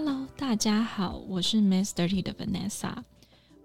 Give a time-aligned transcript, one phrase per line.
[0.00, 2.98] Hello，大家好，我是 Miss Dirty 的 Vanessa。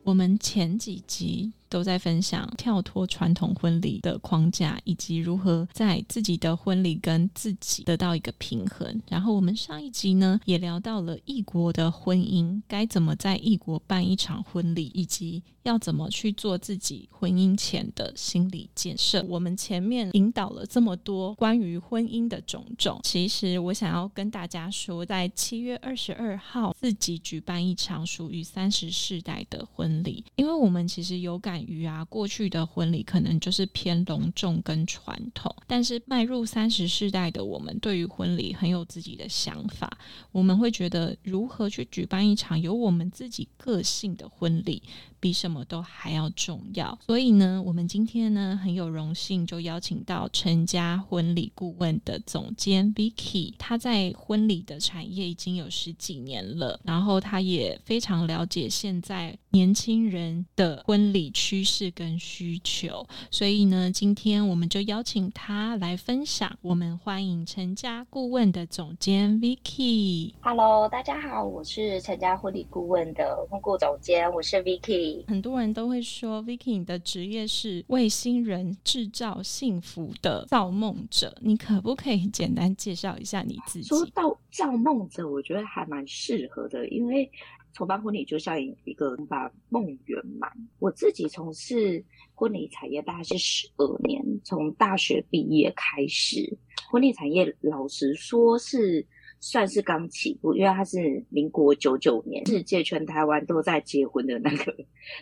[0.02, 9.02] 我们前几集都在分享跳脱传统婚礼的框架，以及如何在自己的婚礼跟自己得到一个平衡。
[9.10, 19.26] 然后我们上一集呢，也聊到了异国的婚姻该怎么在异国办一场婚礼，以及要怎么去做自己婚姻前的心理建设。
[19.28, 39.98] 我们前面引导了这么多关于婚姻的种种，其实我想要跟大家说，在七月二十二号自己举办一场属于三十世代的婚礼，因为我们其实有感于啊，过去的婚礼可能就是偏隆重跟传统，但是迈入三十世代的我们，对于婚礼很有自己的想法，
[40.32, 44.84] 我们会觉得如何去举办一场有我们自己个性的婚礼。
[45.24, 66.54] 比什么都还要重要，所以呢，我们今天呢很有荣幸就邀请到陈家婚礼顾问的总监 Vicky，他在婚礼的产业已经有十几年了，然后他也非常了解现在年轻人的婚礼趋势跟需求，所以呢，今天我们就邀请他来分享。
[66.62, 70.34] 我们欢迎陈家顾问的总监 Vicky。
[70.42, 75.13] Hello，大家好，我是陈家婚礼顾问的婚顾总监，我是 Vicky。
[75.28, 81.36] 很多人都会说，Vicky 你的职业是为新人制造幸福的造梦者。
[81.42, 83.88] 你可不可以简单介绍一下你自己？
[83.88, 87.30] 说到造梦者，我觉得还蛮适合的，因为
[87.74, 90.52] 筹办婚礼就像一个把梦圆满。
[90.80, 92.04] 我自己从事
[92.34, 96.58] 婚礼产业大概是十二年，从大学毕业开始，
[96.90, 99.06] 婚礼产业老实说是。
[99.44, 104.74] 算是刚起步，因为他是民国九九年，世界全台湾都在结婚的那个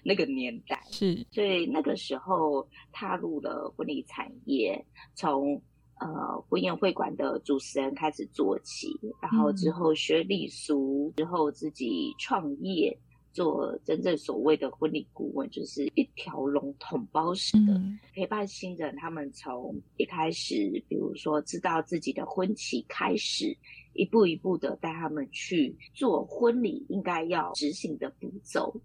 [0.04, 5.60] 那个年代，是，所以那个时候踏入了婚礼产业，从
[6.00, 12.96] 呃婚宴会馆的主持人开始做起，然后之后学礼俗，之后自己创业。
[13.34, 17.82] 做真正所谓的婚礼顾问，就是一条龙统包式的
[18.14, 18.94] 陪伴新人。
[18.98, 23.56] 他们从一开始，比如说知道自己的婚期开始，
[23.94, 28.82] 一步一步的带他们去做婚礼应该要执行的步骤。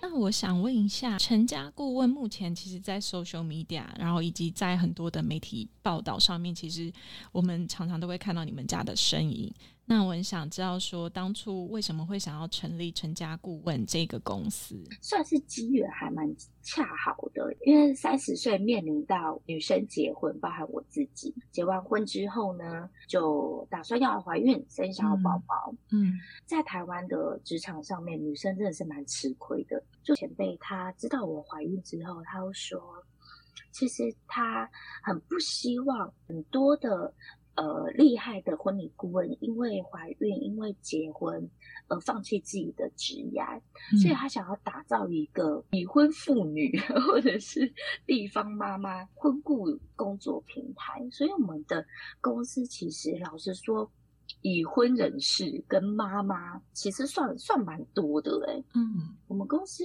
[0.00, 6.92] 那我想问一下，陈家顾问目前其实，在 social media，然后以及在很多的媒体报道上面，其实
[7.32, 9.52] 我们常常都会看到你们家的身影。
[9.84, 14.80] 那我很想知道，说当初为什么会想要成立成家顾问这个公司？
[15.02, 16.24] 算是机缘还蛮
[16.62, 25.74] 恰好的，因为三十岁面临到女生结婚，包含我自己结完婚之后呢，就打算要怀孕生小宝宝。
[25.90, 26.14] 嗯，
[26.46, 29.82] 在台湾的职场上面，女生真的是蛮吃亏的。
[30.02, 32.80] 就前辈他知道我怀孕之后，他又说，
[33.72, 34.70] 其实他
[35.02, 37.12] 很不希望很多的。
[37.54, 41.50] 呃，厉害的婚礼顾问因为怀孕、因为结婚
[41.86, 43.42] 而放弃自己的职业，
[44.00, 47.70] 所以他想要打造一个已婚妇女 或者是
[48.06, 51.06] 地方妈妈婚顾工作平台。
[51.10, 51.84] 所以我们的
[52.22, 53.90] 公司其实老实说，
[54.40, 58.64] 已婚人士跟妈妈其实算算蛮多的哎。
[58.74, 59.84] 嗯，我们公司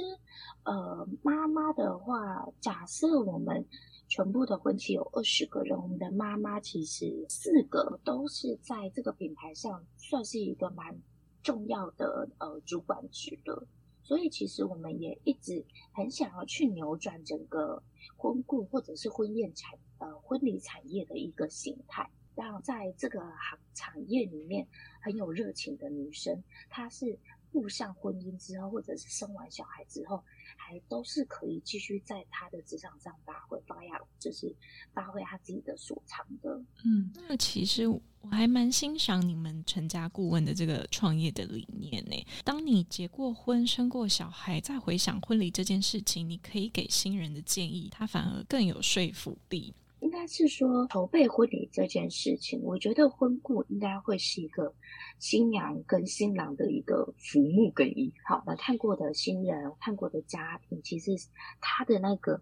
[0.63, 3.65] 呃妈妈的话，假设我们。
[4.07, 10.97] 全部的婚期有二十个人，我们的妈妈其实四个都是在这个品牌上算是一个蛮
[11.43, 13.67] 重要的呃主管职的，
[14.03, 17.83] 所以其实我们也一直很想要去扭转整个
[18.15, 24.65] 婚顾或者是婚宴产呃婚礼产业的一个形态，让在这个行产业里面
[25.01, 27.19] 很有热情的女生，她是。
[27.49, 30.21] 步上婚姻之后，或者是生完小孩之后，
[30.57, 34.55] 还都是可以继续在他的职场上发挥，发扬就是
[34.93, 36.57] 发挥他自己的所长的。
[36.85, 38.01] 嗯，那其实我
[38.31, 42.15] 还蛮欣赏你们成家顾问的这个创业的理念呢。
[42.43, 49.73] 当你结过婚、生过小孩，再回想婚礼这件事情，你可以给新人的建议，他反而更有说服力。
[49.99, 54.71] 应该是说筹备婚礼这件事情，我觉得婚顾应该会是一个
[55.17, 58.43] 新娘跟新郎的一个服务跟依靠。
[58.45, 61.11] 那看过的新人，看过的家庭，其实
[61.59, 62.39] 他的那个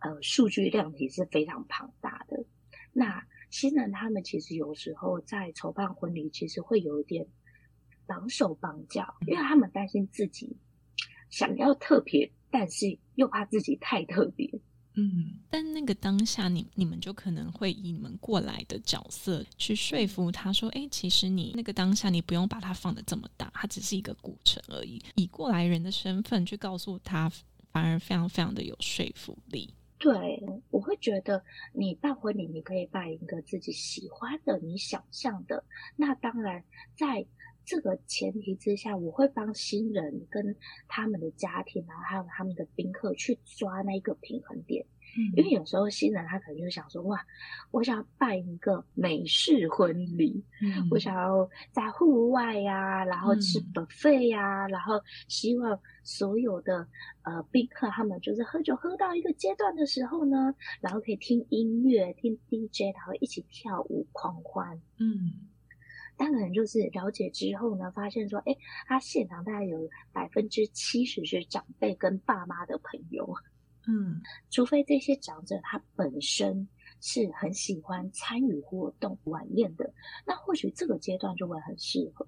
[0.00, 2.44] 呃数据量体是非常庞大的。
[2.92, 7.26] 那新人他们其实有时候在筹办婚礼，其实会有一点
[8.06, 10.56] 绑手绑脚，因为他们担心自己
[11.30, 14.50] 想要特别，但是又怕自己太特别。
[14.94, 27.30] 嗯，但那个当下，你你们就可能会以你们过来的角色去说服他说：“哎，其实你那个当下，你不用把它放的这么大，它只是一个过程而已。”以过来人的身份去告诉他，
[27.72, 29.72] 反而非常非常的有说服力。
[30.00, 31.44] 对，我会觉得
[31.74, 35.62] 你办婚礼，你可以办一个自己喜欢的、你想象的。
[35.94, 36.64] 那当然，
[36.96, 37.26] 在
[37.66, 40.56] 这个前提之下，我会帮新人跟
[40.88, 44.86] 他们的家庭，然后还有他们的宾客去抓那个平衡点。
[45.16, 47.20] 嗯因为有时候新人他可能就想说，哇，
[47.70, 53.72] 我想要办一个美式婚礼，嗯我想要在户外呀、然后吃嗯。
[53.74, 56.86] buffet 呀、然后希望所有的
[57.22, 64.80] 呃宾客他们就是喝酒喝到一个阶段的时候呢，然后可以听音乐、听 DJ，然后一起跳舞狂欢。
[64.98, 65.48] 嗯。
[66.16, 68.54] 但可能，就是了解之后呢，发现说，哎，
[68.86, 73.26] 他现场大概有百分之七十是长辈跟爸妈的朋友，
[73.90, 74.20] 嗯
[74.50, 76.68] 除非这些长者他本身
[77.00, 79.92] 是很喜欢参与活动晚宴的，
[80.26, 82.26] 那或许这个阶段就会很适合。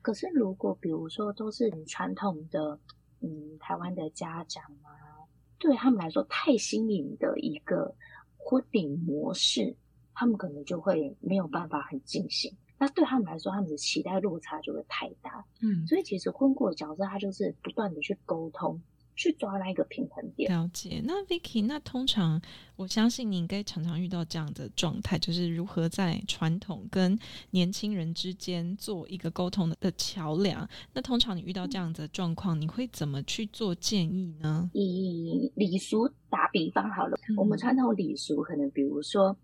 [0.00, 2.78] 可是如果比如说都是很传统的，
[3.20, 4.90] 嗯，台湾的家长啊，
[5.58, 7.94] 对他们来说太新颖的一个
[8.36, 9.76] 婚礼模式，
[10.14, 12.56] 他们可能就会没有办法很尽兴。
[12.78, 15.44] 那对他们来说，他们的期待落差就会太大。
[15.60, 18.82] 嗯，所以其实婚过的角色，他就是不断的去沟通，
[19.22, 20.50] 去抓那一个平衡点。
[20.50, 21.00] 了解。
[21.04, 22.40] 那 Vicky，那通常
[22.74, 27.16] 我相信你应该常常遇到这样的状态，就是如何在传统跟
[27.50, 30.68] 年轻人之间做一个沟通的的桥梁。
[30.92, 34.68] 那通常你遇到这样的状况，你会怎么去做建议呢？
[34.72, 39.36] 以礼俗打比方好了，嗯我们传统礼俗可能比如说，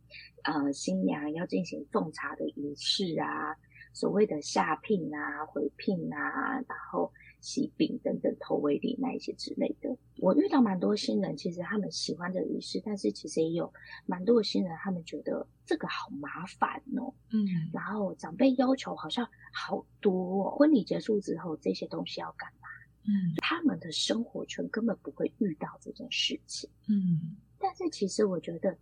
[0.43, 3.55] 呃，新娘要进行奉茶的仪式啊，
[3.93, 9.97] 所谓的下聘啊、回聘啊，然后喜饼等等头尾礼那一些之类的。
[10.19, 13.73] 我遇到蛮多新人，其实他们喜欢这个仪式，但是其实也有
[14.07, 17.13] 蛮多的新人，他们觉得这个好麻烦哦。
[17.31, 22.69] 嗯然后长辈要求好像好多、哦，婚礼结束之后这些东西要干嘛？
[23.05, 26.69] 嗯他们的生活圈根本不会遇到这件事情。
[26.89, 28.77] 嗯但是其实我觉得，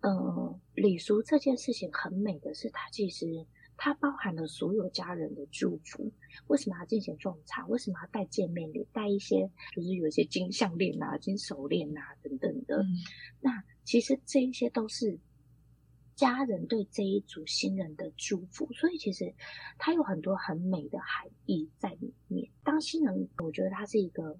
[0.00, 3.26] 呃，礼俗这件事情很美的是，它其实
[3.76, 6.12] 它包含了所有家人的祝福。
[6.46, 7.66] 为什么要进行种茶？
[7.66, 8.86] 为什么要戴见面礼？
[8.92, 12.82] 戴一些就是有一些金项链啊、金手链啊等等的。
[12.82, 12.86] 嗯
[13.40, 15.18] 那其实这一些都是
[16.16, 19.34] 家人对这一组新人的祝福，所以其实
[19.78, 22.48] 它有很多很美的含义在里面。
[22.62, 24.38] 当新人，我觉得它是一个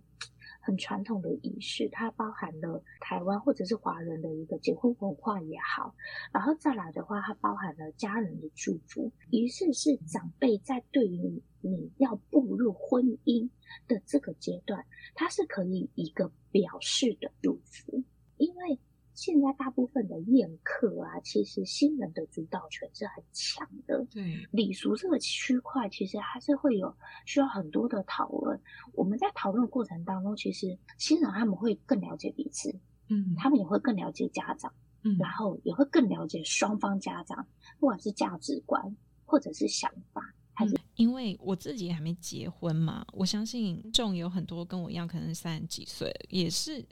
[0.64, 5.94] 很传统的仪式，它包含了台湾或者是华人的一个结婚文化也好，
[6.32, 9.12] 然后再来的话，它包含了家人的祝福。
[9.30, 13.48] 仪式是长辈在对于你要步入婚姻
[13.86, 14.84] 的这个阶段，
[15.14, 18.02] 它是可以一个表示的祝福，
[18.38, 18.78] 因为。
[19.14, 24.04] 现在大部分的宴客啊，其实新人的主导权是很强的。
[24.10, 26.94] 对，礼俗这个区块，其实还是会有
[27.24, 28.60] 需要很多的讨论。
[28.92, 32.74] 我们在讨论的过程当中，其实新人他们会更了解彼此，
[33.08, 34.72] 嗯他们也会更了解家长，
[35.02, 37.46] 嗯然后也会更了解双方家长，
[37.78, 46.84] 不管是价值观或者是想法，还是因为我自己还没结婚嘛，我相信众有很多跟我一样，可能三十几岁，也是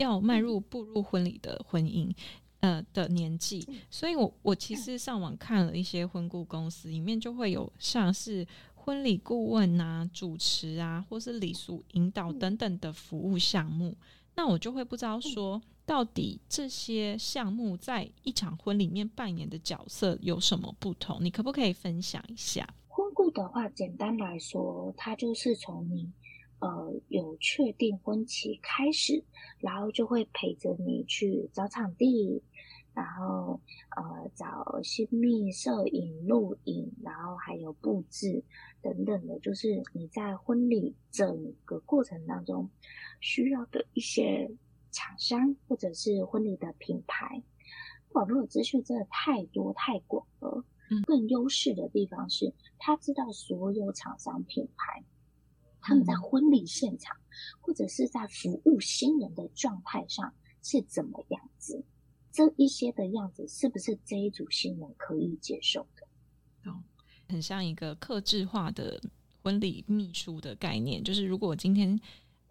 [0.00, 2.12] 要迈入步入婚礼的婚姻。
[2.62, 13.96] 呃的年纪，所以我我其实上网看了一些婚顾公司，里面就会有像是婚礼顾问啊、主持啊，或是礼俗引导等等的服务项目。
[14.36, 21.24] 那我就会不知道说，到底这些项目在一场婚礼里面扮演的角色有什么不同？
[21.24, 22.68] 你可不可以分享一下？
[22.88, 26.12] 婚顾的话，简单来说，它就是从你
[26.60, 29.24] 呃有确定婚期开始，
[29.58, 32.42] 然后就会陪着你去找场地，
[32.94, 33.60] 然后
[33.96, 38.44] 呃找新密、摄影、录影，然后还有布置
[38.82, 42.70] 等等的，就是你在婚礼整个过程当中
[43.20, 44.50] 需要的一些
[44.90, 47.42] 厂商或者是婚礼的品牌。
[48.12, 50.64] 网络的资讯真的太多太广了。
[51.06, 55.04] 更优势的地方是，他知道所有厂商品牌，
[55.80, 57.16] 他们在婚礼现场、
[57.60, 61.84] 或者是在服务新人的状态上是怎么样子，
[62.32, 66.06] 这一些的样子是不是这一组新人可以接受的？
[67.28, 69.00] 很像一个克制化的
[69.42, 72.00] 婚礼秘书的概念，就是如果今天。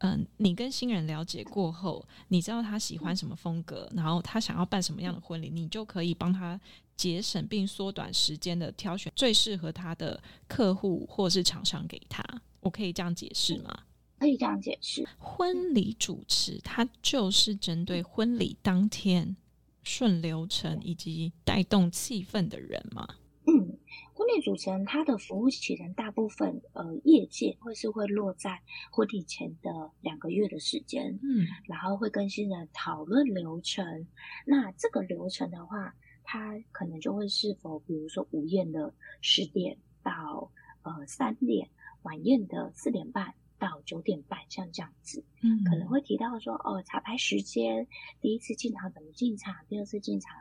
[0.01, 6.57] 嗯，你跟新人了解过后，你知道他喜欢什么风格，然后他想要办什么样的婚礼，你就可以帮他
[6.95, 12.24] 节省并缩短时间的挑选最适合他的客户或是厂商给他。
[12.61, 13.83] 我可以这样解释吗？
[14.19, 15.07] 可以这样解释。
[15.17, 19.37] 婚礼主持它就是针对婚礼当天
[19.81, 23.15] 顺流程以及带动气氛的人嘛。
[23.45, 23.79] 嗯，
[24.13, 28.61] 婚礼主持人他的服务期程大部分呃业界会是会落在
[28.91, 34.05] 婚礼前的两个月的时间，嗯，然后会跟新人讨论流程。
[34.45, 40.51] 那这个流程的话，它可能就会是否比如说午宴的十点到。
[40.81, 41.69] 呃三点，
[42.09, 47.87] 晚宴的四点半到九点半，像这样子，嗯，可能会提到说哦，彩排时间，
[48.19, 50.35] 第一次进场怎么进场，第二次进场，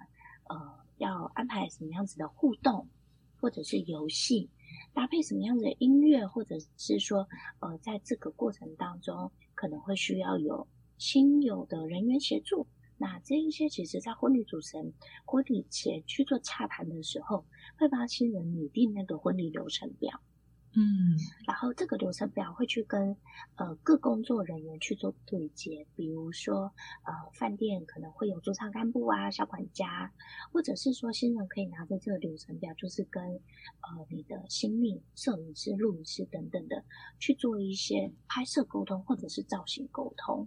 [0.48, 0.56] 呃，
[0.96, 2.88] 要安排什么样子的互动，
[3.38, 4.48] 或者是游戏，
[4.94, 7.28] 搭配什么样子的音乐，或者是说，
[7.60, 12.66] 呃，在这个过程当中可能会需要有亲友的人员协助。
[12.96, 14.94] 那这一些其实，在婚礼主持人
[15.26, 17.44] 婚礼前去做洽谈的时候，
[17.76, 20.18] 会帮新人拟定那个婚礼流程表。
[20.74, 23.16] 嗯，然后这个流程表会去跟
[23.56, 26.72] 呃各工作人员去做对接，比如说
[27.04, 30.12] 呃饭店可能会有驻唱干部啊、小管家，
[30.52, 36.84] 或者是说新人可以拿着这个流程表，就是跟呃你的新密摄影师、录影师等等的
[37.18, 40.46] 去做一些拍摄沟通，或者是造型沟通。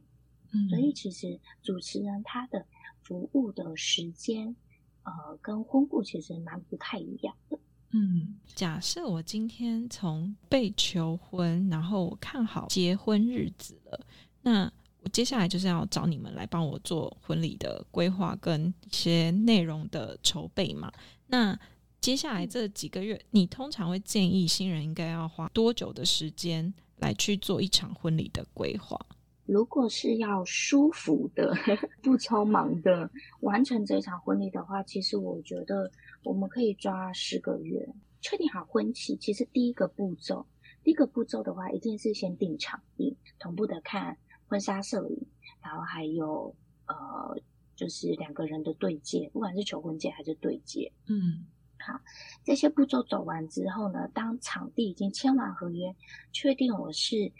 [0.53, 2.65] 嗯，所以其实主持人他的
[3.03, 4.55] 服务的时间，
[5.03, 7.57] 呃，跟婚顾其实蛮不太一样的。
[7.93, 13.99] 嗯，假设我今天从被求婚，然后我看好结婚日子了，
[14.41, 14.71] 那
[15.03, 20.91] 我接下来就是要找你们来帮我做婚礼的规划跟一些内容的筹备嘛。
[21.27, 21.57] 那
[21.99, 28.99] 接下来这几个月，你通常会建议新人应该要花多久的时间来去做一场婚礼的规划？
[29.45, 31.53] 如果是要舒服的、
[32.01, 33.09] 不匆忙的
[33.41, 35.91] 完成这场婚礼的话，其实我觉得
[36.23, 37.87] 我们可以抓十个月，
[38.21, 39.15] 确定好婚期。
[39.17, 40.45] 其实第一个步骤，
[40.83, 45.27] 第一个步骤的话，一定是先定场地，同步的看婚纱摄影，
[45.61, 46.55] 然后还有
[46.87, 47.39] 呃，
[47.75, 50.91] 就是两个人的对接，不管是求婚戒还是对接。
[51.07, 51.45] 嗯，
[51.79, 51.99] 好，
[52.43, 55.95] 这些步骤走完之后呢，当场地已经签完合约，
[56.31, 57.31] 确定我是。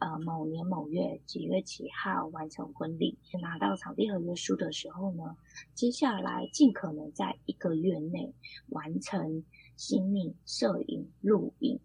[0.00, 5.36] 呃，某年某月几月几号完成婚礼，拿到场地合约书的时候呢，
[5.72, 8.34] 接下来尽可能在一个月内
[8.68, 9.44] 完成
[9.76, 11.78] 新密、摄影、录影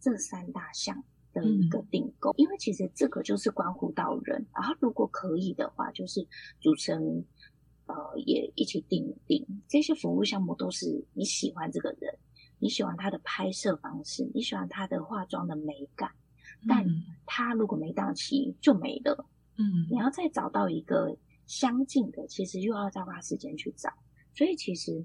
[0.00, 4.44] 这三大项的一个订购，因为其实这个就是关乎到人。
[4.54, 6.26] 然后如果可以的话，就是
[6.58, 7.24] 主持人
[7.86, 7.94] 呃
[8.26, 12.18] 也一起订订这些服务项目，都是你喜欢这个人，
[12.58, 16.10] 你喜欢他的拍摄方式，你喜欢他的化妆的美感。
[16.68, 16.84] 但
[17.26, 19.26] 他如果没到期就没了，
[19.58, 21.16] 嗯，你要再找到一个
[21.46, 23.90] 相近的，其实又要再花时间去找。
[24.34, 25.04] 所以其实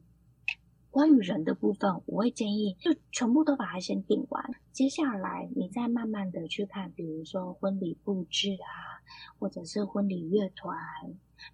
[0.92, 9.02] 关于人的部分，我会建议就全部都把它先定完，接下来你再慢慢的去看，比如说婚礼布置啊，
[9.40, 10.78] 或者是婚礼乐团，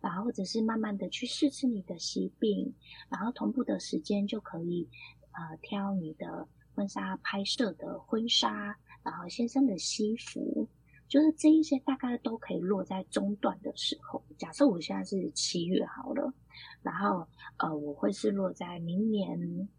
[0.01, 2.73] 然后或者是慢慢的去试吃你的喜饼，
[3.09, 4.87] 然后同步的时间就可以
[5.31, 8.77] 呃挑你的婚纱拍摄的婚纱。
[9.03, 10.67] 然后先生的西服，
[11.07, 14.23] 就是这一些大概都可以落在中段的时候。
[14.37, 16.33] 假设我现在是七月好了，
[16.81, 19.69] 然后呃，我会是落在明年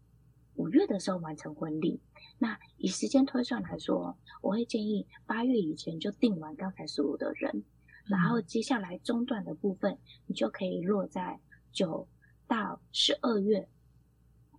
[0.55, 1.99] 五月的时候完成婚礼。
[2.37, 7.63] 那以时间推算来说，我会建议八月以前就定完刚才所有的人，
[8.05, 11.39] 然后接下来中段的部分，你就可以落在
[11.71, 12.07] 九
[12.47, 13.67] 到十二月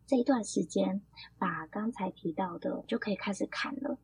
[0.06, 1.02] 这一段时间，
[1.38, 3.98] 把刚才提到的就可以开始砍了。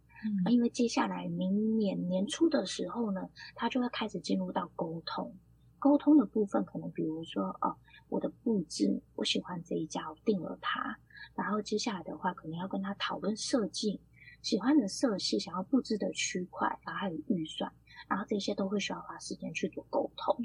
[0.51, 5.35] 因为接下来明年年初的时候呢，他就会开始进入到沟通。
[5.79, 7.77] 沟通的部分，可能比如说，哦，
[8.09, 10.97] 我的布置，我喜欢这一家，我定了它。
[11.35, 14.01] 然后接下来的话，可能要跟他讨论设计，
[14.43, 17.73] 喜欢的色系，想要布置的区块，然后还有预算，
[18.09, 20.37] 然后这些都会需要花时间去做沟通。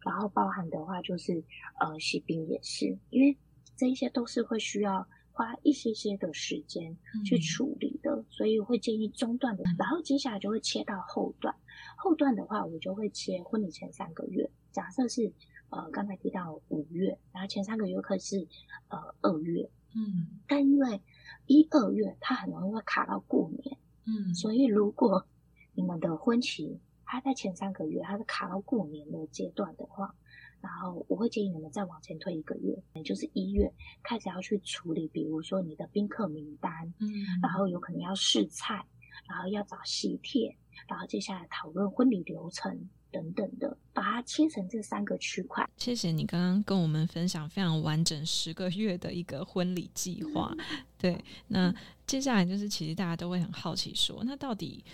[0.00, 1.44] 然后包含的话，就是
[1.78, 3.36] 呃，喜宾也是，因为
[3.76, 5.06] 这一些都是会需要。
[5.32, 6.94] 花一些些的时间
[7.24, 7.99] 去处理的，
[8.40, 11.54] 所以我会建议中段的，然后接下来就会切到后段。
[11.94, 14.50] 后段的话，我就会切婚礼前三个月。
[14.72, 15.30] 假设是
[15.68, 18.48] 呃刚才提到五月，然后前三个月可是
[18.88, 21.02] 呃二月，嗯，但因为
[21.44, 25.26] 一二月它很容易会卡到过年，嗯，所以如果
[25.74, 30.14] 你们的婚期它在前三个月，它是卡到过年的阶段的话。
[30.60, 37.08] 然后我会建议你们再往前推一个月，也就是一月开始要去处理，比如说你的宾客名单，嗯，
[37.42, 38.84] 然后有可能要试菜，
[39.26, 40.54] 然后要找喜帖，
[40.86, 45.66] 然后接下来讨论婚礼流程等等的，把它切成这三个区块。
[45.78, 50.54] 谢谢你刚刚跟我们分享非常完整十个月的一个婚礼计划。
[50.98, 51.74] 对，那
[52.06, 54.84] 接下来就是其实大家都会很好奇说，那到底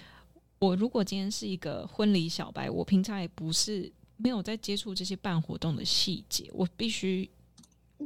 [0.61, 3.93] 我如果今天是一个婚礼小白，我平常也不是。
[4.17, 7.29] 没有在接触这些办活动的细节，我必须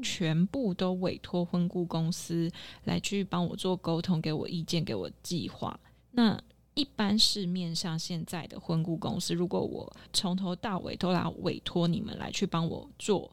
[0.02, 2.50] 全部都委托婚顾公司
[2.84, 5.78] 来去帮我做沟通，给我意见，给我计划。
[6.12, 6.40] 那
[6.74, 13.30] 一般市面上现在的婚顾公司，如果我从头到尾都来委托你们来去帮我做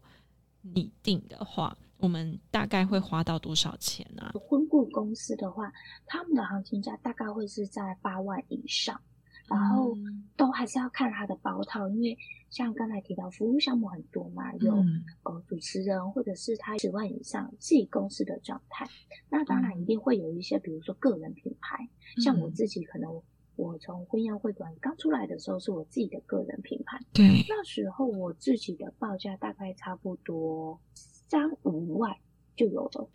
[0.62, 4.34] 拟定的话，我们大概会花到多少钱啊？
[4.48, 5.72] 婚顾公司的话，
[6.06, 9.00] 他们的行情价大概会是在八万以上，
[9.48, 9.96] 然后
[10.36, 12.18] 都还是要看他的包套，因为
[12.50, 14.74] 像刚才提到服务项目很多嘛，有
[15.24, 18.88] 呃主持人或者是他十万以上自己公司的状态，
[19.30, 21.88] 那当然一定会有一些，比如说个人品牌，
[22.22, 23.22] 像我自己可能。
[23.58, 27.00] 我从婚宴会馆刚出来的时候，是我自己的个人品牌。
[27.12, 32.16] 对，那时候我自己的报价大概差不多三五万
[32.56, 33.10] 就有了。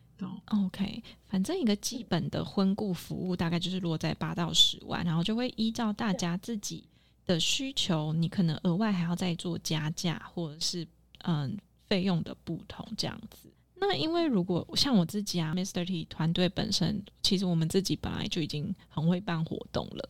[0.47, 6.85] OK，反正一个基本的婚顾服务大概就是落在八到十万，然后就会依照大家自己
[7.25, 10.87] 的需求，你可能额外还要再做加价，或者是
[11.25, 11.57] 嗯
[11.89, 13.49] 费用的不同这样子。
[13.75, 15.85] 那因为如果像我自己啊，Mr.
[15.85, 20.09] T 团队本身，其实我们自己本来就已经很会办活动了。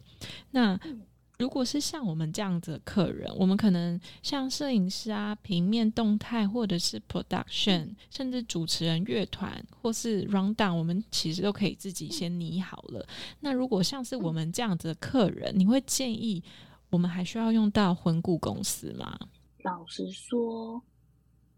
[0.51, 0.79] 那
[1.43, 13.05] 如果是像我们这样子的客人，我们可能像摄影师啊、平面动态，或者是 production，甚至主持人、乐团或是 rundown，我们其实都可以自己先拟好了。
[13.41, 16.41] 那如果像是我们这样子的客人，你会建议
[16.91, 19.19] 我们还需要用到婚顾公司吗？
[19.65, 20.81] 老实说。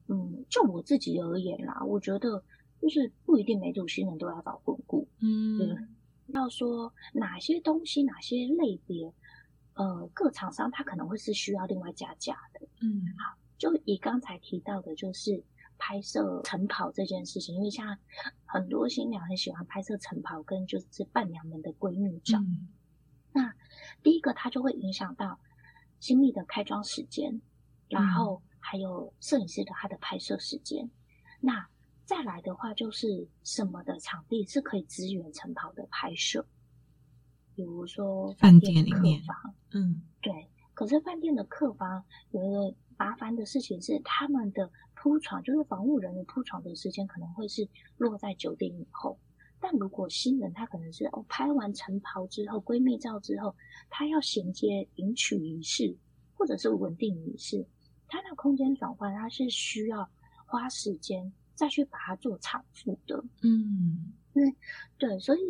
[0.06, 2.42] 嗯，就我自己而言啦，我觉得
[2.78, 5.08] 就是不一定每组新人都要找婚顾。
[5.20, 5.88] 嗯，
[6.26, 9.10] 要说哪些东西、哪些类别，
[9.74, 12.66] 呃，各厂商他可能会是需要另外加价的。
[12.80, 15.44] 嗯，好，就以刚才提到的，就是
[15.78, 17.98] 拍摄晨跑这件事情，因为像
[18.44, 22.38] 很多新娘很喜欢拍摄晨跑跟就是伴娘们的闺蜜照。
[23.32, 23.52] 那
[24.02, 25.38] 第一个，它就会影响到
[26.00, 27.40] 新密的开妆时间，
[27.88, 28.42] 然后。
[28.66, 30.90] 还有摄影师的他的拍摄时间，
[31.38, 31.68] 那
[32.06, 36.46] 再来的话就是什么的场地是可以支援晨跑的拍摄，
[37.54, 40.32] 比如说饭店里面房，嗯，对。
[40.74, 49.18] 可是饭店的客房有一个麻烦的事情是，他们的铺床就是防务人员铺床的时间可能会是落在九点以后。
[49.60, 53.54] 但如果新人他可能是哦拍完晨袍之后闺蜜照之后，
[53.88, 55.96] 他要衔接迎娶仪式
[56.34, 57.64] 或者是稳定仪式。
[58.08, 60.08] 他的空间转换，他是需要
[60.44, 63.24] 花时间再去把它做偿付的。
[63.42, 64.54] 嗯，对
[64.98, 65.40] 对，所以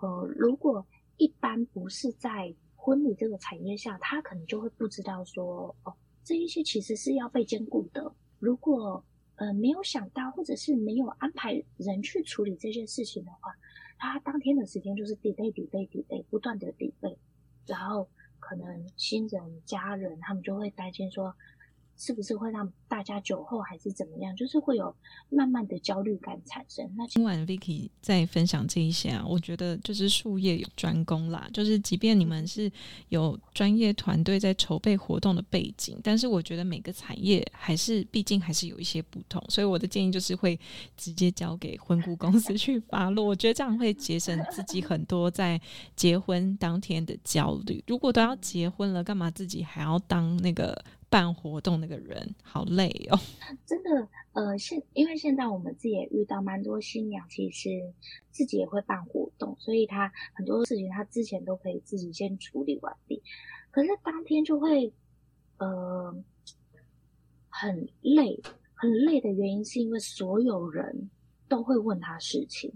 [0.00, 8.14] 呃，如果一般不是在婚礼这个产业下，他可能就会不知道说，哦，这一些其实是要被兼顾的。
[8.38, 9.04] 如果
[9.36, 13.52] 呃没有想到，或者是没有安排人去处理这件事情的话，
[13.98, 17.16] 他当天的时间就是 delay delay delay 不断的 delay，
[17.66, 21.34] 然后可能新人家人他们就会担心说。
[21.96, 24.34] 是不是会让大家酒后还是怎么样？
[24.36, 24.94] 就是会有
[25.30, 26.88] 慢慢的焦虑感产生。
[26.96, 31.48] 那今晚 Vicky 在分享这一些啊，我觉得就是术业有专攻啦。
[31.52, 32.70] 就是即便你们是
[33.08, 39.42] 有专业团队在筹备活动的背景，但是我觉得每个产业还是毕竟还是有一些不同。
[39.48, 40.58] 所以我的建议就是会
[40.96, 43.24] 直接交给婚顾公司去发落。
[43.24, 45.60] 我觉得这样会节省自己很多在
[45.94, 47.82] 结婚当天的焦虑。
[47.86, 50.76] 如果都要结婚了，干嘛自己还要当那个？
[51.08, 53.18] 办活动那个人好累哦，
[53.64, 57.70] 真的，呃，现因为现在我们自己也遇到蛮多新娘，其实
[58.30, 63.22] 自己也会办活动，所以他很多事情他之前都可以自己先处理完毕，
[63.70, 64.92] 可是当天就会，
[65.58, 66.14] 呃，
[67.48, 68.40] 很累，
[68.74, 71.08] 很累的原因是因为所有人
[71.48, 72.72] 都会问他事情。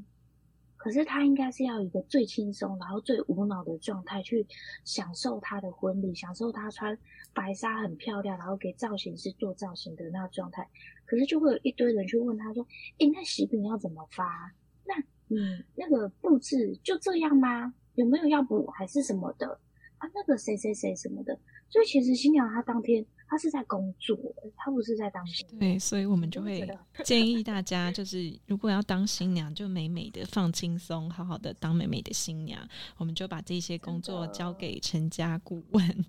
[0.82, 4.46] 可是他应该是要一个最轻松，然后最无脑的状态去
[4.82, 6.96] 享受他的婚礼，享受他穿
[7.34, 10.66] 白纱很漂亮，然后给造型师做造型的那状态。
[11.04, 12.66] 可是就会有一堆人去问他说
[12.96, 14.50] ：“诶，那喜饼要怎么发？
[14.86, 14.94] 那
[15.28, 17.74] 嗯，那个布置就这样吗？
[17.96, 19.60] 有没有要补还是什么的？
[19.98, 21.38] 啊，那个谁谁谁什么的。”
[21.70, 23.04] 所以其实新娘她当天。
[23.33, 24.18] 她是在工作，
[24.56, 25.59] 她不是在当新娘。
[25.61, 26.68] 对，所以我们就会
[27.04, 32.61] 建议大家，就是如果要当新娘，就美美的放轻松，好好的当美美的新娘。
[32.96, 36.04] 我们就把这些工作交给成家顾问。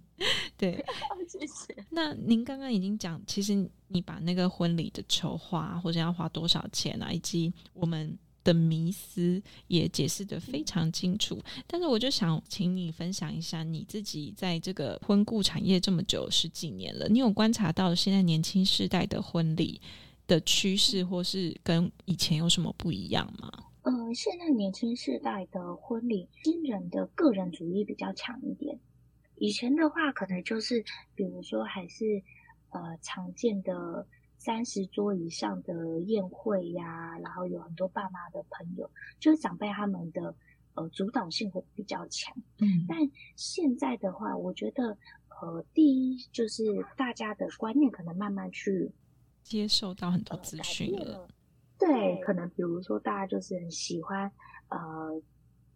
[0.57, 0.83] 对，
[1.29, 1.85] 谢谢。
[1.91, 3.53] 那您刚刚已经讲，其实
[3.87, 8.17] 你把那个婚礼的筹划，或者要花多少钱啊，以及我们。
[8.43, 19.79] 的迷思也解释的非常清楚，但是我就想请你分享一下你自己在这个婚顾产业这么久十几年了，你有观察到现在年轻世代的婚礼
[20.25, 23.51] 的趋势，或是跟以前有什么不一样吗？
[23.83, 28.79] 呃，现在年轻世代的婚礼，新人的个人主义比较强一点，
[29.37, 30.83] 以前的话可能就是
[31.15, 32.23] 比如说还是
[32.69, 34.07] 呃常见的。
[34.43, 40.35] 三十桌以上的宴会呀，然后有很多爸妈的朋友，就是长辈他们的
[40.73, 42.35] 呃主导性会比较强。
[42.57, 42.97] 嗯，但
[43.35, 44.97] 现在的话，我觉得
[45.39, 46.63] 呃，第一就是
[46.97, 48.91] 大家的观念可能慢慢去
[49.43, 51.27] 接受到很多资讯了。
[51.77, 54.31] 对，可能比如说大家就是很喜欢
[54.69, 55.21] 呃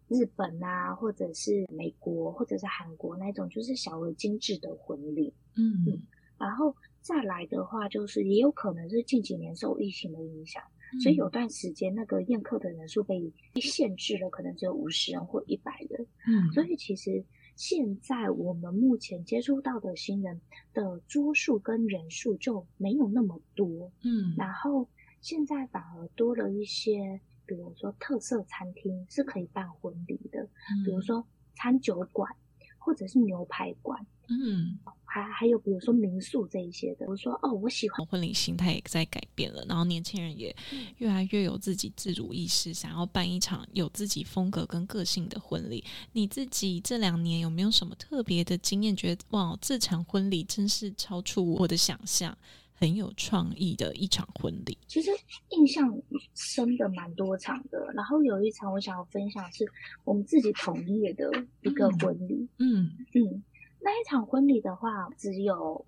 [0.07, 5.31] 日本啊，或者是美国，或者是韩国那种，就是小而精致的婚礼。
[5.55, 6.01] 嗯嗯，
[6.39, 6.75] 然后
[7.05, 10.63] 再来的话，就是也有可能是近几年受疫情的影响，
[11.03, 16.07] 所以有段时间那个宴客的人数被限制了，可能只有五十人或一百人。
[16.25, 17.23] 嗯，所以其实
[17.55, 20.41] 现在我们目前接触到的新人
[20.73, 23.91] 的桌数跟人数就没有那么多。
[24.03, 24.89] 嗯，然后
[25.21, 30.43] 现在反而多了一些，比如说特色餐厅是可以办婚礼的，
[30.83, 31.23] 比如说
[31.55, 32.35] 餐酒馆
[32.79, 34.03] 或者是牛排馆。
[34.29, 40.55] 嗯，还还有比如说民宿这一些的，我说哦，我喜欢婚礼形态也在改变了，然后年轻人也
[40.97, 45.83] 越来越有自己自主意识，想要办一场有自己风格跟个性的婚礼。
[46.13, 48.95] 你自己这两年有没有什么特别的经验？
[48.95, 52.37] 觉得哇，这场婚礼真是超出我的想象，
[52.73, 54.77] 很有创意的一场婚礼。
[54.87, 55.11] 其实
[55.49, 55.97] 印象
[56.33, 59.65] 深的蛮多场的，然后有一场我想要分享是
[60.03, 63.43] 我们自己同业的一个婚礼，嗯嗯。
[63.85, 65.85] 那一场婚礼的话，只有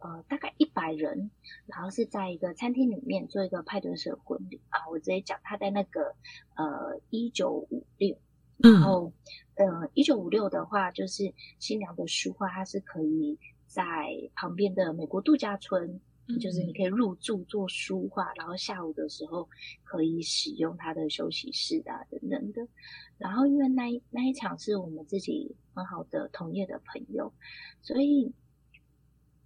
[0.00, 1.30] 呃大概一百人，
[1.64, 4.86] 然后是在一个餐厅里面做一个派对式的婚礼啊。
[4.90, 6.14] 我直接讲，他在那个
[6.56, 8.18] 呃一九五六，
[8.58, 9.14] 然后
[9.54, 13.82] 呃一九五六的话，就是新娘的书画，它是可以在
[14.34, 16.02] 旁边的美国度假村，
[16.40, 19.48] 就是你可以入住做书画，然后下午的时候
[19.82, 22.66] 可以使用他的休息室啊等等的。
[23.18, 27.32] 然后因为那一那一场是我们自己很好的同业的朋友，
[27.82, 28.32] 所以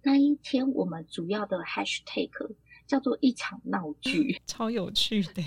[0.03, 2.29] 那一天我们主要的 hashtag
[2.85, 5.43] 叫做一场闹剧， 超有趣的。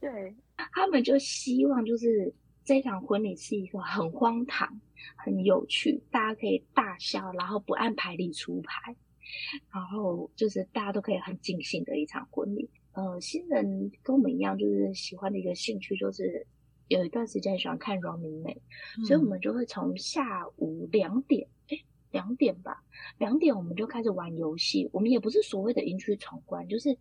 [0.00, 0.34] 对，
[0.72, 2.34] 他们就希望就是
[2.64, 4.80] 这场婚礼是一个很荒唐、
[5.16, 8.96] 很有趣，大家可以大笑，然后不按牌理出牌，
[9.72, 12.68] 然后就是大家都可以很尽兴的一场婚礼。
[12.92, 16.46] 呃，新人跟我们一样，就是喜欢的一个兴趣就是。
[16.88, 18.56] 有一段时间喜欢看 Running Man，
[19.04, 21.76] 所以我们就会从下午两点，哎，
[22.12, 22.82] 两点吧，
[23.18, 24.88] 两点我们就开始玩游戏。
[24.90, 26.96] 我们也不是所谓的营区闯关，就是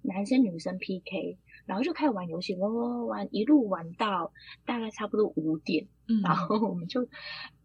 [0.00, 4.32] 男生女生 PK，然后就开始玩游戏，玩玩玩玩，一路玩到
[4.64, 5.84] 大概差不多五点，
[6.22, 7.04] 然后我们就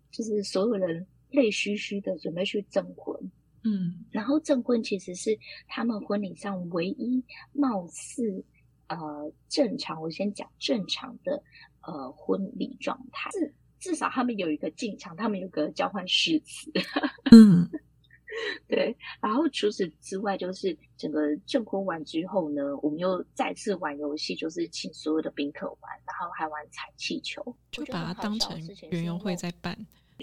[0.09, 3.31] 就是所有人累嘘嘘的准备去征婚，
[3.67, 8.43] 嗯，然后证婚其实是他们婚礼上唯一貌似。
[8.89, 11.43] 呃，正常，我先讲正常的
[11.81, 16.71] 呃婚礼状态，至至少他们有一个进场，他们有个交换誓词，
[17.35, 17.69] 嗯，
[18.65, 18.95] 对。
[19.19, 28.57] 然后除此之外，就是整个证婚完之后呢，我们又再次玩游戏，就是请所有的宾客玩，然后还玩踩气球，就把它当成
[28.91, 29.77] 圆游会在办。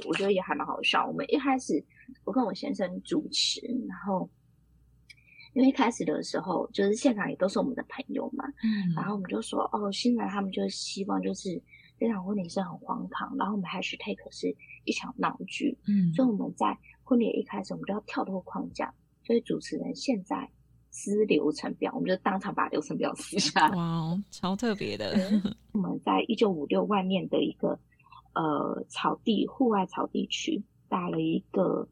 [0.07, 1.07] 我觉得也还蛮好笑。
[1.07, 1.85] 我们一开始
[2.25, 4.29] 我跟我先生主持，然后。
[5.57, 11.63] 因为一开始的时候，就是现场也都是我们的朋友嘛，嗯，然后我们就说，哦，新人他们就希望就是
[11.97, 20.51] 这场婚礼是很荒唐，然后我们还是 take 是一场闹剧，嗯，所以我们在婚礼一开始，我们就要跳脱框架，所以主持人现在
[20.91, 25.17] 撕流程表，我们就当场把流程表撕下来，哇，超特别的。
[25.71, 27.79] 我们在一九五六外面的一个
[28.35, 31.89] 呃草地户外草地区打了一个。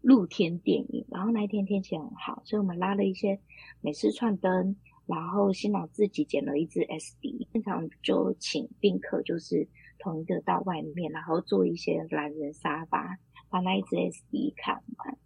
[0.00, 3.40] 露天电影，然后那一天天气很好，所以我们拉了一些
[3.80, 13.18] 美式串灯，然后新郎自己捡了一支 SD，现场就请宾客就是同一个到外面，然后做一些懒人沙发，
[13.50, 15.18] 把那一支 SD 看完。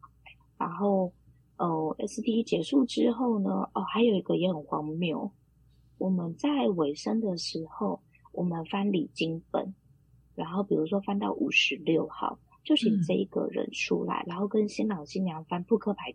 [0.59, 1.13] 然后
[1.59, 5.31] 哦，SD 结束之后呢，哦，还有一个也很荒谬，
[5.99, 8.01] 我们在尾声的时候，
[8.33, 9.75] 我们翻礼金本，
[10.35, 12.39] 然后比如说翻到五十六号。
[12.65, 16.15] 就请这一个人出来，然后跟新郎新娘翻扑克牌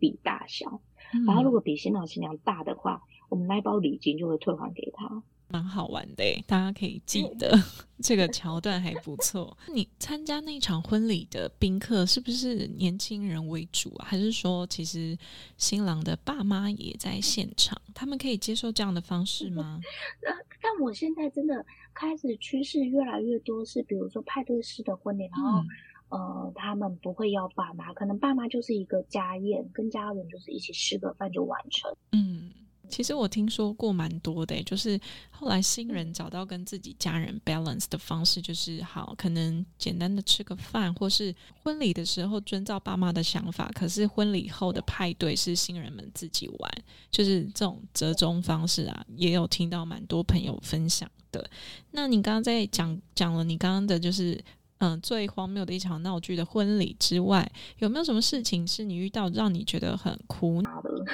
[0.00, 0.80] 比大小，
[1.24, 5.22] 然后如果比新郎新娘大的话，我们那包礼金就会退还给他。
[5.48, 7.56] 蛮好玩的，大家可以记得
[8.02, 9.56] 这个桥段还不错。
[9.72, 14.06] 你参加那场婚礼的宾客是不是年轻人为主啊？
[14.06, 15.16] 还是说其实
[15.56, 17.80] 新郎的爸妈也在现场？
[17.94, 19.80] 他们可以接受这样的方式吗？
[20.26, 25.62] 呃，但我现在真的开始趋势越来越多是，比如说派对式的婚礼，然后
[26.08, 31.94] 呃，他们不会要爸妈，可能爸妈就是一个家宴，跟家人就是一起吃个饭就完成。
[32.12, 32.50] 嗯。
[32.88, 34.98] 其实我听说过蛮多的，就是
[35.30, 46.70] 后来新人找到跟自己家人 balance 的方式，就是好，可能简单的吃个饭，或是婚礼的时候遵照爸妈的想法，可是婚礼后的派对是新人们自己玩，
[47.10, 51.48] 就是这种折中方式啊，也有听到蛮多朋友分享的。
[51.90, 54.42] 那你刚刚在讲讲了你刚刚的，就是
[54.78, 61.04] 嗯最荒谬的一场闹剧的婚礼之外，有没有什么事情是你遇到让你觉得很苦恼的？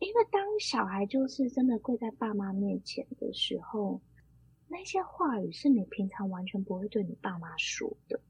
[0.00, 4.00] 因为当小孩就是真的跪在爸妈面前的时候，
[4.68, 8.20] 那些话语是你平常完全不会对你爸妈说的。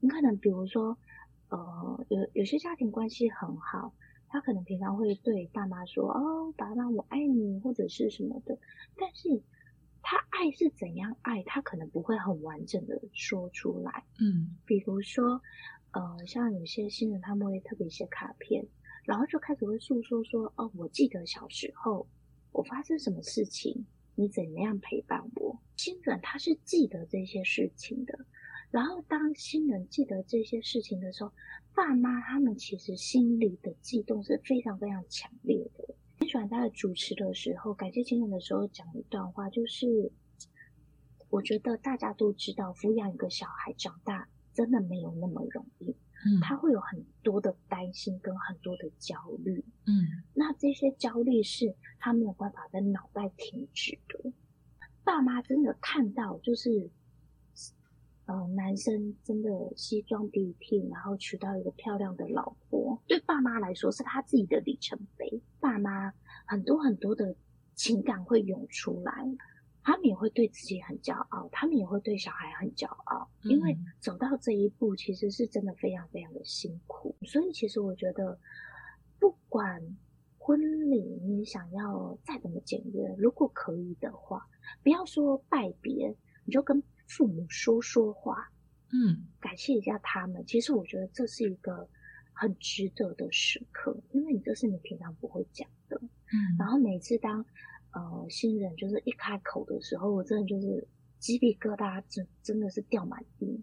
[0.00, 0.96] 你可能比如说，
[1.48, 3.92] 呃，有有些家庭关系很好，
[4.28, 8.58] 他可能平常会对爸妈说：“哦，爸妈我爱你”或者是什么的。
[8.96, 9.42] 但是
[10.02, 14.04] 他爱是怎样爱，他可能不会很完整的说出来。
[14.20, 15.40] 嗯，比如说，
[15.92, 18.66] 呃，像有些新人他们会特别写卡片。
[19.08, 22.06] 然后就开始会诉说说哦，我记得小时候
[22.52, 25.58] 我发生什么事情，你怎么样陪伴我。
[25.78, 28.26] 新人他是记得这些事情的。
[28.70, 31.32] 然后当新人记得这些事情的时候，
[31.74, 35.94] 爸妈他们其实心里的悸动是非常非常强烈的。
[36.18, 40.12] 很喜欢在主持的时候，感谢新人的时候讲一段话，就是
[41.30, 45.96] 我觉得大家都知道，抚养一个小孩长大真的没有那么容易。
[46.26, 54.32] 嗯，他会有很多的担心跟很多的焦虑，嗯，那这些焦虑是他没有办法在脑袋停止的。
[55.04, 56.90] 爸妈真的看到，就是，
[58.26, 65.40] 呃，男生真的西装笔挺，然后娶到一个漂亮的老婆，对爸妈来说是他自己的里程碑。
[65.60, 66.12] 爸妈
[66.46, 67.34] 很多很多的
[67.74, 69.12] 情感会涌出来。
[69.88, 77.16] 他们也会对自己很骄傲，他们也会对小孩很骄傲，因为走到这一步其实是真的非常非常的辛苦。
[77.22, 78.38] 所以，其实我觉得，
[79.18, 79.80] 不管
[80.36, 84.46] 婚礼你想要再怎么简约，如果可以的话，
[84.82, 88.52] 不要说拜别，你就跟父母说说话，
[88.92, 90.44] 嗯，感谢一下他们。
[90.44, 91.88] 其实我觉得这是一个
[92.34, 97.46] 很值得的时刻，因为你这是你平常不会讲的，嗯，然后每次当。
[97.98, 100.86] 呃，新人就是一开口的时候，我真的就是
[101.18, 103.60] 鸡皮疙瘩，真真的是掉满地。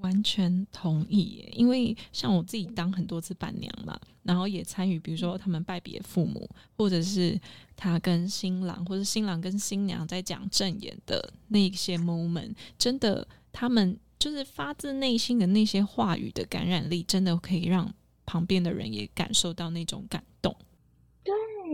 [0.00, 7.40] 完全同意，因为像我自己当很多次伴娘嘛，然后也参与，比如说他们拜别父母，或者是
[7.74, 17.92] 他跟新郎，或者新郎跟新娘在讲正言的那些 moment，真的，他们就是发自内心的那些话语的感染力，真的可以让
[18.26, 20.22] 旁边的人也感受到那种感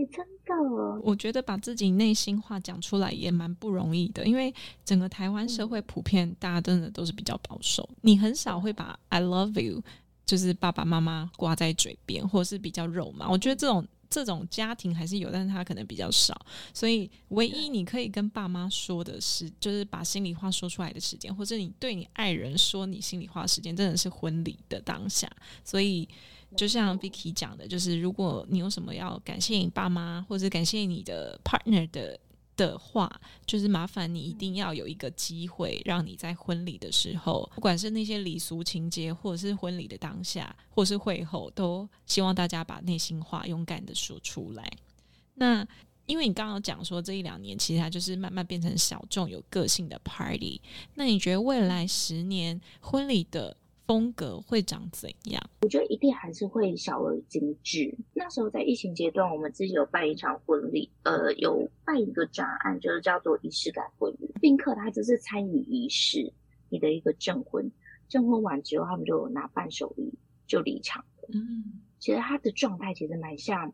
[0.07, 0.25] 真。
[1.01, 4.53] 我觉得把自己内心话讲出来也蛮不容易的，因为
[4.85, 9.81] 整个台湾社会普遍大家真的都是比较保守，你很少会把 "I love you"
[10.25, 13.27] 就是爸爸妈妈挂在嘴边，或者是比较肉麻。
[13.29, 16.39] 我觉得这种这种家庭还是有，但是他可能比较少。
[16.71, 25.27] 所以唯一你可以跟爸妈说的是，就是把心里话说出来的时间，或者你对你爱人说你心里话时间，真的是婚礼的当下。
[25.63, 26.07] 所以。
[26.55, 32.19] 就像 Vicky 讲的，就是如果你有什么要感谢你爸妈，或者感谢你的 partner 的
[32.55, 33.11] 的话，
[33.45, 44.71] 就是麻烦你一定要有一个机会，让你在婚礼的时候，不管是那些礼俗情节，或者是婚礼的当下，或是会后，都希望大家把内心话勇敢的说出来。
[45.33, 45.67] 那
[46.05, 50.61] 因为你刚刚讲说这一两年，其实它就是慢慢变成小众有个性的 party。
[50.93, 53.57] 那你觉得未来十年婚礼的？
[53.85, 55.41] 风格会长怎样？
[55.61, 57.93] 我觉得一定还是会小而精致。
[58.13, 64.33] 那时候在疫情阶段，我们自己有办一场婚礼，呃，有办一个专案，就是叫做仪式感婚礼。
[64.39, 66.31] 宾客他就是参与仪式，
[66.69, 67.69] 你的一个证婚，
[68.07, 70.13] 证婚完之后，他们就拿伴手礼
[70.47, 71.29] 就离场了。
[71.33, 73.73] 嗯，其实他的状态其实蛮像，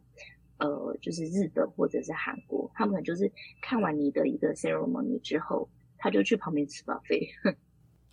[0.58, 7.30] 呃，就是日本或者是韩国，他们就是看完你的一个 ceremony 之后，他就去旁边吃 buffet。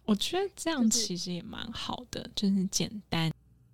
[0.06, 3.32] 我觉得这样其实也蛮好的，就是简单。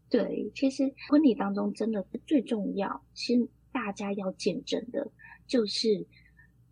[0.09, 5.11] 对，其实婚礼当中真的最重要，其实大家要见证的，
[5.47, 6.07] 就是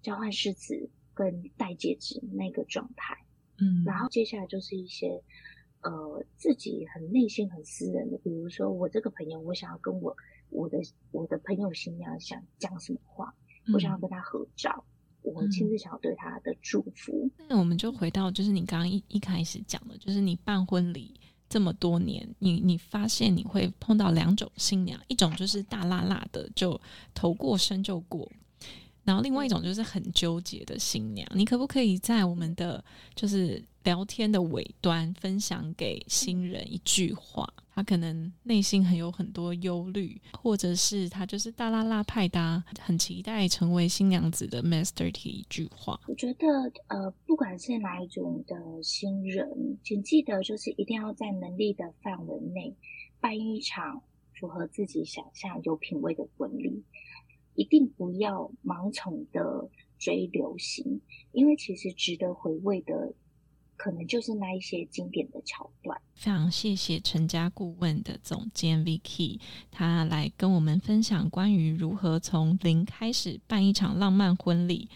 [0.03, 3.16] 交换誓词跟戴戒指那个状态。
[3.59, 5.23] 嗯，然后接下来就是一些
[5.83, 10.16] 呃自己很内心很私人的，比如说我这个朋友，我想要跟我
[10.49, 10.79] 我的
[11.11, 13.35] 我的朋友新娘想讲什么话，
[13.75, 14.85] 我想要跟他合照。
[15.23, 17.31] 我亲自想要对他的祝福。
[17.52, 21.12] 那我们就回到，就是你刚刚一一开始讲的，就是你办婚礼
[21.48, 26.80] 这么多年，你你发现你会碰到两种新娘，一种就是大辣辣的，就
[27.12, 28.30] 头过身就过，
[29.02, 31.28] 然后另外一种就是很纠结的新娘。
[31.34, 32.84] 你可不可以在我们的
[33.16, 37.52] 就是聊天的尾端分享给新人一句话？
[37.81, 45.99] 他可能内心很有很多忧虑，或者是他就是大拉拉派的，很期待成为新娘子的 master T 一句话。
[46.07, 46.47] 我觉得，
[46.88, 52.77] 呃，不管是哪一种的新人，请记得就是一定要在能力的范围内
[53.19, 54.03] 办一场
[54.38, 56.85] 符合自己想象、有品味的婚礼，
[57.55, 61.01] 一定不要盲从的追流行，
[61.33, 63.14] 因为其实值得回味的。
[63.83, 65.99] 可能就是那一些经典的桥段。
[66.14, 69.40] 非常谢谢成家顾问的总监 Vicky，
[69.71, 74.87] 他来跟我们分享关于如何从零开始办一场浪漫婚礼，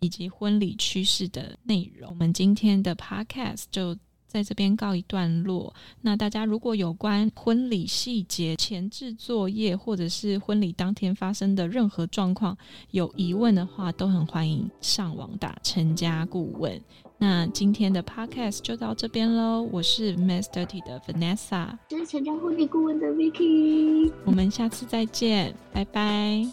[0.00, 2.08] 以及婚礼趋势的内容。
[2.08, 3.98] 我们今天的 Podcast 就。
[4.32, 5.74] 在这边告一段落。
[6.00, 12.56] 那大家如果有关婚礼细节、前置作业，或者是婚礼当天发生的任何状况
[12.92, 16.80] 有疑问的话，都很欢迎上网打成家顾问。
[17.22, 19.62] 那今天的 podcast 就到这边喽。
[19.70, 24.12] 我是 Master T 的 Vanessa，这是全家婚礼顾问的 Vicky。
[24.24, 26.44] 我们下次再见，拜拜。